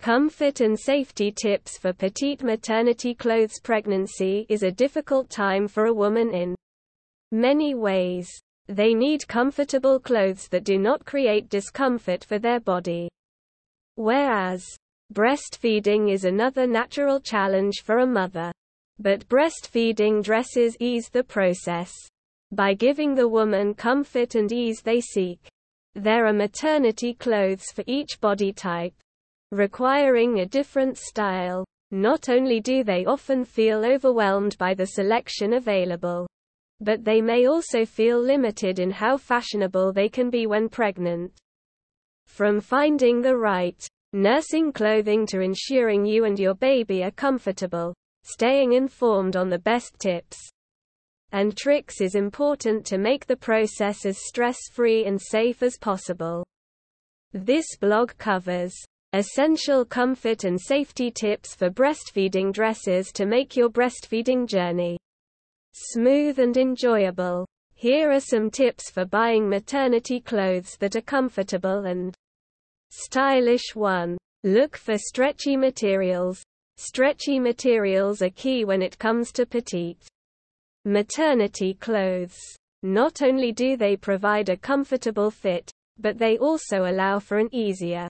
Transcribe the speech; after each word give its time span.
Comfort 0.00 0.62
and 0.62 0.80
safety 0.80 1.30
tips 1.30 1.76
for 1.76 1.92
petite 1.92 2.42
maternity 2.42 3.14
clothes 3.14 3.60
Pregnancy 3.62 4.46
is 4.48 4.62
a 4.62 4.72
difficult 4.72 5.28
time 5.28 5.68
for 5.68 5.84
a 5.84 5.92
woman 5.92 6.32
in 6.32 6.54
many 7.32 7.74
ways. 7.74 8.26
They 8.66 8.94
need 8.94 9.28
comfortable 9.28 10.00
clothes 10.00 10.48
that 10.48 10.64
do 10.64 10.78
not 10.78 11.04
create 11.04 11.50
discomfort 11.50 12.24
for 12.24 12.38
their 12.38 12.60
body. 12.60 13.10
Whereas, 13.96 14.64
breastfeeding 15.12 16.10
is 16.10 16.24
another 16.24 16.66
natural 16.66 17.20
challenge 17.20 17.82
for 17.84 17.98
a 17.98 18.06
mother. 18.06 18.52
But 18.98 19.28
breastfeeding 19.28 20.22
dresses 20.22 20.78
ease 20.80 21.10
the 21.10 21.24
process. 21.24 21.92
By 22.52 22.72
giving 22.72 23.14
the 23.14 23.28
woman 23.28 23.74
comfort 23.74 24.34
and 24.34 24.50
ease 24.50 24.80
they 24.80 25.02
seek. 25.02 25.46
There 25.94 26.24
are 26.24 26.32
maternity 26.32 27.12
clothes 27.12 27.66
for 27.74 27.84
each 27.86 28.18
body 28.18 28.54
type 28.54 28.94
requiring 29.52 30.40
a 30.40 30.46
different 30.46 30.96
style. 30.96 31.64
Not 31.90 32.28
only 32.28 32.60
do 32.60 32.84
they 32.84 33.04
often 33.04 33.44
feel 33.44 33.84
overwhelmed 33.84 34.56
by 34.58 34.74
the 34.74 34.86
selection 34.86 35.54
available, 35.54 36.26
but 36.80 37.04
they 37.04 37.20
may 37.20 37.46
also 37.46 37.84
feel 37.84 38.20
limited 38.20 38.78
in 38.78 38.90
how 38.90 39.16
fashionable 39.16 39.92
they 39.92 40.08
can 40.08 40.30
be 40.30 40.46
when 40.46 40.68
pregnant. 40.68 41.32
From 42.26 42.60
finding 42.60 43.20
the 43.20 43.36
right 43.36 43.86
nursing 44.12 44.72
clothing 44.72 45.26
to 45.26 45.40
ensuring 45.40 46.04
you 46.04 46.24
and 46.24 46.38
your 46.38 46.54
baby 46.54 47.02
are 47.04 47.10
comfortable, 47.10 47.94
staying 48.22 48.72
informed 48.72 49.36
on 49.36 49.48
the 49.48 49.58
best 49.58 49.98
tips 49.98 50.50
and 51.32 51.56
tricks 51.56 52.00
is 52.00 52.14
important 52.14 52.84
to 52.86 52.98
make 52.98 53.26
the 53.26 53.36
process 53.36 54.04
as 54.04 54.18
stress-free 54.18 55.06
and 55.06 55.20
safe 55.20 55.62
as 55.62 55.78
possible. 55.78 56.44
This 57.32 57.76
blog 57.80 58.16
covers 58.18 58.74
Essential 59.12 59.84
comfort 59.84 60.44
and 60.44 60.60
safety 60.60 61.10
tips 61.10 61.56
for 61.56 61.68
breastfeeding 61.68 62.52
dresses 62.52 63.10
to 63.12 63.26
make 63.26 63.56
your 63.56 63.68
breastfeeding 63.68 64.46
journey 64.46 64.96
smooth 65.72 66.38
and 66.38 66.56
enjoyable. 66.56 67.44
Here 67.74 68.12
are 68.12 68.20
some 68.20 68.50
tips 68.50 68.88
for 68.88 69.04
buying 69.04 69.48
maternity 69.48 70.20
clothes 70.20 70.76
that 70.78 70.94
are 70.94 71.00
comfortable 71.00 71.86
and 71.86 72.14
stylish. 72.90 73.74
1. 73.74 74.16
Look 74.44 74.76
for 74.76 74.96
stretchy 74.96 75.56
materials. 75.56 76.40
Stretchy 76.76 77.40
materials 77.40 78.22
are 78.22 78.30
key 78.30 78.64
when 78.64 78.80
it 78.82 78.98
comes 78.98 79.32
to 79.32 79.44
petite 79.44 80.06
maternity 80.84 81.74
clothes. 81.74 82.38
Not 82.84 83.22
only 83.22 83.50
do 83.50 83.76
they 83.76 83.96
provide 83.96 84.50
a 84.50 84.56
comfortable 84.56 85.32
fit, 85.32 85.68
but 85.98 86.16
they 86.16 86.38
also 86.38 86.84
allow 86.84 87.18
for 87.18 87.38
an 87.38 87.48
easier 87.52 88.08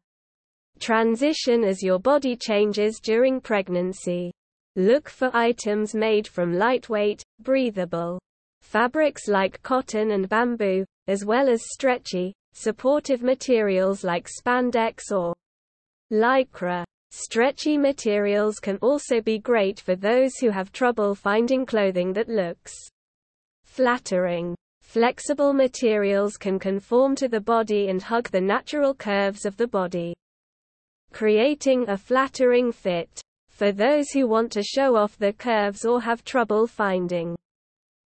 Transition 0.80 1.62
as 1.62 1.82
your 1.82 1.98
body 1.98 2.34
changes 2.34 3.00
during 3.00 3.38
pregnancy. 3.38 4.32
Look 4.76 5.10
for 5.10 5.30
items 5.34 5.94
made 5.94 6.26
from 6.26 6.54
lightweight, 6.54 7.22
breathable 7.38 8.18
fabrics 8.62 9.28
like 9.28 9.62
cotton 9.62 10.12
and 10.12 10.26
bamboo, 10.26 10.86
as 11.06 11.22
well 11.22 11.50
as 11.50 11.60
stretchy, 11.74 12.32
supportive 12.54 13.22
materials 13.22 14.04
like 14.04 14.26
spandex 14.26 15.12
or 15.12 15.34
lycra. 16.10 16.82
Stretchy 17.10 17.76
materials 17.76 18.58
can 18.58 18.78
also 18.78 19.20
be 19.20 19.38
great 19.38 19.80
for 19.80 19.96
those 19.96 20.36
who 20.40 20.48
have 20.48 20.72
trouble 20.72 21.14
finding 21.14 21.66
clothing 21.66 22.14
that 22.14 22.30
looks 22.30 22.74
flattering. 23.66 24.56
Flexible 24.80 25.52
materials 25.52 26.38
can 26.38 26.58
conform 26.58 27.14
to 27.16 27.28
the 27.28 27.40
body 27.40 27.88
and 27.88 28.02
hug 28.02 28.30
the 28.30 28.40
natural 28.40 28.94
curves 28.94 29.44
of 29.44 29.58
the 29.58 29.68
body 29.68 30.14
creating 31.12 31.88
a 31.88 31.96
flattering 31.96 32.72
fit. 32.72 33.20
For 33.48 33.72
those 33.72 34.10
who 34.10 34.26
want 34.26 34.50
to 34.52 34.62
show 34.62 34.96
off 34.96 35.18
the 35.18 35.32
curves 35.32 35.84
or 35.84 36.00
have 36.00 36.24
trouble 36.24 36.66
finding 36.66 37.36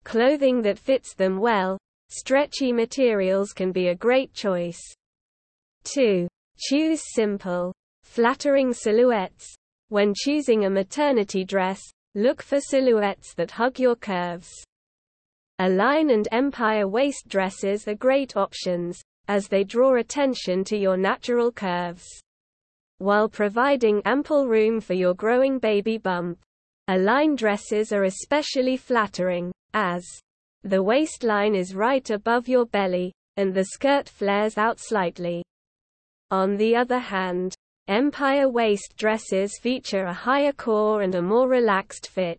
clothing 0.05 0.62
that 0.62 0.78
fits 0.78 1.14
them 1.14 1.38
well, 1.38 1.78
stretchy 2.11 2.73
materials 2.73 3.52
can 3.52 3.73
be 3.73 3.89
a 3.89 3.95
great 3.95 4.33
choice. 4.34 4.80
2. 5.84 6.28
Choose 6.58 7.02
simple, 7.14 7.73
flattering 8.02 8.73
silhouettes. 8.73 9.55
When 9.89 10.12
choosing 10.14 10.64
a 10.64 10.70
maternity 10.70 11.44
dress, 11.44 11.80
look 12.14 12.42
for 12.42 12.61
silhouettes 12.61 13.34
that 13.34 13.50
hug 13.50 13.78
your 13.78 13.96
curves. 13.96 14.50
A-line 15.58 16.11
and 16.11 16.28
empire 16.30 16.86
waist 16.86 17.28
dresses 17.28 17.89
are 17.89 17.94
great 17.94 18.36
options, 18.36 19.00
as 19.28 19.48
they 19.48 19.64
draw 19.64 19.96
attention 19.96 20.64
to 20.64 20.77
your 20.77 20.96
natural 20.96 21.50
curves 21.52 22.06
while 22.98 23.29
providing 23.29 24.03
ample 24.05 24.47
room 24.47 24.81
for 24.81 24.95
your 24.95 25.14
growing 25.14 25.59
baby 25.59 25.98
bump. 25.98 26.39
A-line 26.89 27.36
dresses 27.36 27.92
are 27.92 28.05
especially 28.05 28.77
flattering, 28.77 29.53
as 29.75 30.05
the 30.63 30.83
waistline 30.83 31.55
is 31.55 31.75
right 31.75 32.09
above 32.11 32.48
your 32.48 32.67
belly, 32.67 33.13
and 33.36 33.55
the 33.55 33.64
skirt 33.64 34.09
flares 34.09 34.59
out 34.59 34.79
slightly. 34.81 35.45
On 36.31 36.57
the 36.57 36.77
other 36.77 36.98
hand, 36.98 37.55
Empire 37.89 38.51
waist 38.51 38.97
dresses 38.98 39.59
feature 39.59 40.05
a 40.05 40.13
higher 40.13 40.53
core 40.53 41.01
and 41.01 41.15
a 41.15 41.23
more 41.23 41.48
relaxed 41.48 42.09
fit. 42.09 42.39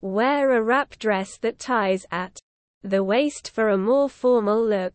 Wear 0.00 0.56
a 0.56 0.62
wrap 0.62 0.98
dress 0.98 1.38
that 1.38 1.60
ties 1.60 2.04
at 2.10 2.36
the 2.82 3.04
waist 3.04 3.50
for 3.50 3.68
a 3.68 3.78
more 3.78 4.08
formal 4.08 4.60
look. 4.60 4.94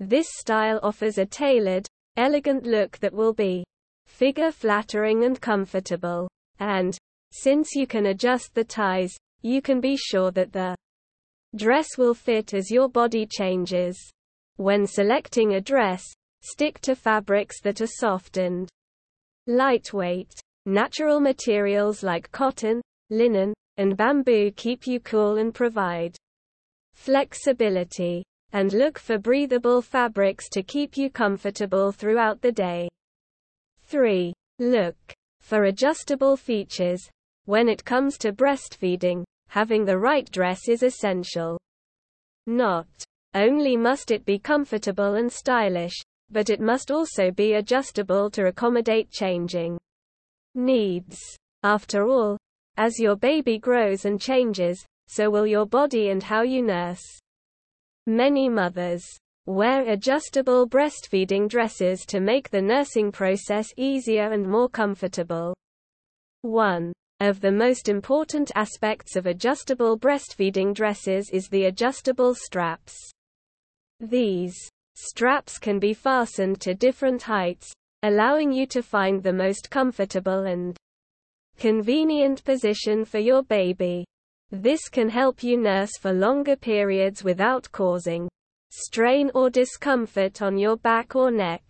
This 0.00 0.26
style 0.40 0.80
offers 0.82 1.16
a 1.16 1.26
tailored, 1.26 1.86
elegant 2.16 2.66
look 2.66 2.98
that 2.98 3.14
will 3.14 3.32
be 3.32 3.62
figure 4.08 4.50
flattering 4.50 5.22
and 5.24 5.40
comfortable. 5.40 6.28
And, 6.58 6.98
since 7.30 7.74
you 7.76 7.86
can 7.86 8.06
adjust 8.06 8.54
the 8.54 8.64
ties, 8.64 9.14
you 9.42 9.62
can 9.62 9.80
be 9.80 9.96
sure 9.96 10.32
that 10.32 10.52
the 10.52 10.74
dress 11.54 11.96
will 11.96 12.14
fit 12.14 12.54
as 12.54 12.70
your 12.70 12.88
body 12.88 13.26
changes. 13.26 13.96
When 14.56 14.86
selecting 14.86 15.54
a 15.54 15.60
dress, 15.60 16.04
stick 16.40 16.80
to 16.80 16.96
fabrics 16.96 17.60
that 17.60 17.80
are 17.80 17.86
soft 17.86 18.38
and 18.38 18.68
lightweight. 19.46 20.32
Natural 20.66 21.20
materials 21.20 22.02
like 22.02 22.30
cotton, 22.32 22.82
linen, 23.10 23.54
and 23.76 23.96
bamboo 23.96 24.50
keep 24.50 24.86
you 24.86 25.00
cool 25.00 25.36
and 25.36 25.54
provide 25.54 26.16
flexibility. 26.94 28.24
And 28.52 28.72
look 28.72 28.98
for 28.98 29.18
breathable 29.18 29.82
fabrics 29.82 30.48
to 30.50 30.62
keep 30.62 30.96
you 30.96 31.10
comfortable 31.10 31.92
throughout 31.92 32.40
the 32.40 32.52
day. 32.52 32.88
3. 33.88 34.34
Look 34.58 34.96
for 35.40 35.64
adjustable 35.64 36.36
features. 36.36 37.00
When 37.46 37.70
it 37.70 37.82
comes 37.82 38.18
to 38.18 38.34
breastfeeding, 38.34 39.24
having 39.48 39.86
the 39.86 39.96
right 39.96 40.30
dress 40.30 40.68
is 40.68 40.82
essential. 40.82 41.58
Not 42.46 42.86
only 43.34 43.78
must 43.78 44.10
it 44.10 44.26
be 44.26 44.38
comfortable 44.38 45.14
and 45.14 45.32
stylish, 45.32 45.94
but 46.30 46.50
it 46.50 46.60
must 46.60 46.90
also 46.90 47.30
be 47.30 47.54
adjustable 47.54 48.30
to 48.32 48.48
accommodate 48.48 49.10
changing 49.10 49.78
needs. 50.54 51.18
After 51.62 52.06
all, 52.06 52.36
as 52.76 53.00
your 53.00 53.16
baby 53.16 53.58
grows 53.58 54.04
and 54.04 54.20
changes, 54.20 54.84
so 55.06 55.30
will 55.30 55.46
your 55.46 55.64
body 55.64 56.10
and 56.10 56.22
how 56.22 56.42
you 56.42 56.62
nurse. 56.62 57.04
Many 58.06 58.50
mothers 58.50 59.04
Wear 59.48 59.88
adjustable 59.88 60.68
breastfeeding 60.68 61.48
dresses 61.48 62.04
to 62.08 62.20
make 62.20 62.50
the 62.50 62.60
nursing 62.60 63.10
process 63.10 63.72
easier 63.78 64.30
and 64.32 64.46
more 64.46 64.68
comfortable. 64.68 65.54
1. 66.42 66.92
Of 67.20 67.40
the 67.40 67.50
most 67.50 67.88
important 67.88 68.52
aspects 68.56 69.16
of 69.16 69.24
adjustable 69.24 69.98
breastfeeding 69.98 70.74
dresses 70.74 71.30
is 71.32 71.48
the 71.48 71.64
adjustable 71.64 72.34
straps. 72.34 72.94
These 74.00 74.54
straps 74.96 75.56
can 75.56 75.78
be 75.78 75.94
fastened 75.94 76.60
to 76.60 76.74
different 76.74 77.22
heights, 77.22 77.72
allowing 78.02 78.52
you 78.52 78.66
to 78.66 78.82
find 78.82 79.22
the 79.22 79.32
most 79.32 79.70
comfortable 79.70 80.44
and 80.44 80.76
convenient 81.56 82.44
position 82.44 83.02
for 83.02 83.18
your 83.18 83.42
baby. 83.44 84.04
This 84.50 84.90
can 84.90 85.08
help 85.08 85.42
you 85.42 85.56
nurse 85.56 85.96
for 85.98 86.12
longer 86.12 86.54
periods 86.54 87.24
without 87.24 87.72
causing 87.72 88.28
strain 88.70 89.30
or 89.34 89.50
discomfort 89.50 90.42
on 90.42 90.58
your 90.58 90.76
back 90.76 91.16
or 91.16 91.30
neck. 91.30 91.62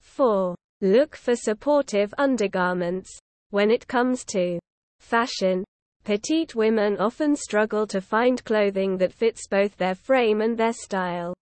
4. 0.00 0.54
Look 0.80 1.16
for 1.16 1.36
supportive 1.36 2.14
undergarments. 2.18 3.10
When 3.50 3.70
it 3.70 3.86
comes 3.86 4.24
to 4.26 4.58
fashion, 4.98 5.64
petite 6.04 6.54
women 6.54 6.96
often 6.98 7.36
struggle 7.36 7.86
to 7.88 8.00
find 8.00 8.44
clothing 8.44 8.96
that 8.98 9.12
fits 9.12 9.46
both 9.46 9.76
their 9.76 9.94
frame 9.94 10.40
and 10.40 10.56
their 10.56 10.72
style. 10.72 11.34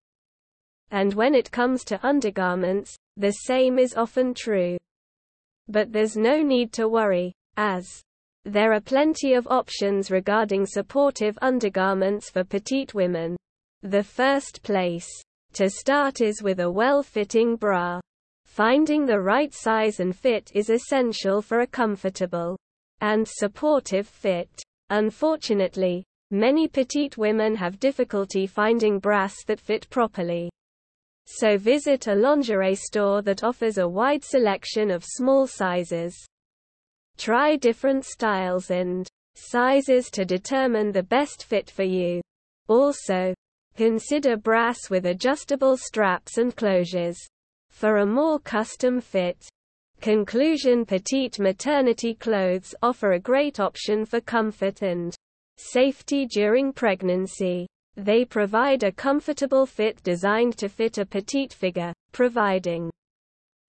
And 0.90 1.14
when 1.14 1.34
it 1.34 1.50
comes 1.50 1.84
to 1.84 2.06
undergarments, 2.06 2.96
the 3.16 3.32
same 3.32 3.78
is 3.78 3.94
often 3.94 4.34
true. 4.34 4.76
But 5.68 5.92
there's 5.92 6.16
no 6.16 6.42
need 6.42 6.72
to 6.74 6.88
worry, 6.88 7.32
as 7.56 7.86
there 8.44 8.72
are 8.72 8.80
plenty 8.80 9.34
of 9.34 9.46
options 9.48 10.10
regarding 10.10 10.64
supportive 10.64 11.38
undergarments 11.42 12.30
for 12.30 12.44
petite 12.44 12.94
women. 12.94 13.36
The 13.84 14.02
first 14.02 14.64
place 14.64 15.08
to 15.52 15.70
start 15.70 16.20
is 16.20 16.42
with 16.42 16.58
a 16.58 16.68
well-fitting 16.68 17.54
bra. 17.54 18.00
Finding 18.44 19.06
the 19.06 19.20
right 19.20 19.54
size 19.54 20.00
and 20.00 20.16
fit 20.16 20.50
is 20.52 20.68
essential 20.68 21.40
for 21.40 21.60
a 21.60 21.66
comfortable 21.66 22.56
and 23.00 23.24
supportive 23.26 24.08
fit. 24.08 24.50
Unfortunately, 24.90 26.02
many 26.32 26.66
petite 26.66 27.16
women 27.16 27.54
have 27.54 27.78
difficulty 27.78 28.48
finding 28.48 28.98
bras 28.98 29.44
that 29.46 29.60
fit 29.60 29.88
properly. 29.90 30.50
So 31.26 31.56
visit 31.56 32.08
a 32.08 32.16
lingerie 32.16 32.74
store 32.74 33.22
that 33.22 33.44
offers 33.44 33.78
a 33.78 33.86
wide 33.86 34.24
selection 34.24 34.90
of 34.90 35.04
small 35.04 35.46
sizes. 35.46 36.16
Try 37.16 37.54
different 37.54 38.04
styles 38.04 38.72
and 38.72 39.06
sizes 39.36 40.10
to 40.10 40.24
determine 40.24 40.90
the 40.90 41.04
best 41.04 41.44
fit 41.44 41.70
for 41.70 41.84
you. 41.84 42.20
Also, 42.66 43.34
consider 43.78 44.36
brass 44.36 44.90
with 44.90 45.06
adjustable 45.06 45.76
straps 45.76 46.36
and 46.36 46.56
closures. 46.56 47.14
For 47.70 47.98
a 47.98 48.06
more 48.06 48.40
custom 48.40 49.00
fit, 49.00 49.46
Conclusion 50.00 50.84
Petite 50.84 51.38
maternity 51.38 52.14
clothes 52.14 52.74
offer 52.82 53.12
a 53.12 53.20
great 53.20 53.60
option 53.60 54.04
for 54.04 54.20
comfort 54.20 54.82
and 54.82 55.14
safety 55.58 56.26
during 56.26 56.72
pregnancy. 56.72 57.68
They 57.94 58.24
provide 58.24 58.82
a 58.82 58.90
comfortable 58.90 59.64
fit 59.64 60.02
designed 60.02 60.58
to 60.58 60.68
fit 60.68 60.98
a 60.98 61.06
petite 61.06 61.52
figure, 61.52 61.92
providing 62.10 62.90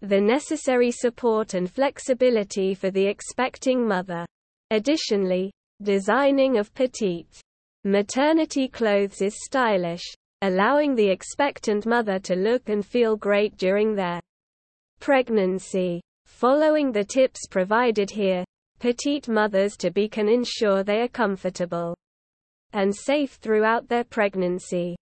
the 0.01 0.19
necessary 0.19 0.89
support 0.89 1.53
and 1.53 1.69
flexibility 1.69 2.73
for 2.73 2.89
the 2.89 3.05
expecting 3.05 3.87
mother. 3.87 4.25
Additionally, 4.71 5.51
designing 5.83 6.57
of 6.57 6.73
petite 6.73 7.43
maternity 7.85 8.67
clothes 8.67 9.21
is 9.21 9.43
stylish, 9.45 10.03
allowing 10.41 10.95
the 10.95 11.09
expectant 11.09 11.85
mother 11.85 12.19
to 12.19 12.35
look 12.35 12.69
and 12.69 12.85
feel 12.85 13.15
great 13.15 13.55
during 13.57 13.95
their 13.95 14.19
pregnancy. 14.99 16.01
Following 16.25 16.91
the 16.91 17.03
tips 17.03 17.47
provided 17.47 18.09
here, 18.09 18.43
petite 18.79 19.27
mothers 19.27 19.75
to 19.77 19.91
be 19.91 20.07
can 20.07 20.27
ensure 20.27 20.83
they 20.83 21.01
are 21.01 21.07
comfortable 21.07 21.95
and 22.73 22.95
safe 22.95 23.33
throughout 23.35 23.87
their 23.87 24.03
pregnancy. 24.03 24.95